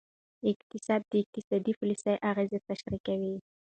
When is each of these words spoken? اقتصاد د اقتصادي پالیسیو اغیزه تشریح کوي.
اقتصاد 0.51 1.01
د 1.07 1.13
اقتصادي 1.23 1.73
پالیسیو 1.79 2.21
اغیزه 2.31 2.57
تشریح 2.69 2.99
کوي. 3.07 3.33